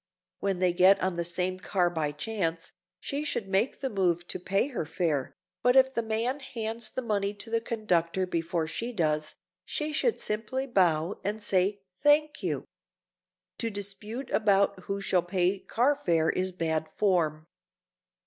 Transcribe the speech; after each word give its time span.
When 0.39 0.57
they 0.57 0.73
get 0.73 0.99
on 0.99 1.15
the 1.15 1.23
same 1.23 1.59
car 1.59 1.87
by 1.87 2.11
chance, 2.11 2.71
she 2.99 3.23
should 3.23 3.45
make 3.45 3.81
the 3.81 3.89
move 3.91 4.27
to 4.29 4.39
pay 4.39 4.69
her 4.69 4.83
fare, 4.83 5.35
but 5.61 5.75
if 5.75 5.93
the 5.93 6.01
man 6.01 6.39
hands 6.39 6.89
the 6.89 7.03
money 7.03 7.35
to 7.35 7.51
the 7.51 7.61
conductor 7.61 8.25
before 8.25 8.65
she 8.65 8.91
does 8.91 9.27
so, 9.27 9.35
she 9.63 9.93
should 9.93 10.19
simply 10.19 10.65
bow 10.65 11.19
and 11.23 11.43
say 11.43 11.81
"Thank 12.01 12.41
you!" 12.41 12.65
To 13.59 13.69
dispute 13.69 14.31
about 14.31 14.79
who 14.85 15.01
shall 15.01 15.21
pay 15.21 15.59
car 15.59 15.95
fare 15.95 16.31
is 16.31 16.51
bad 16.51 16.89
form. 16.89 17.45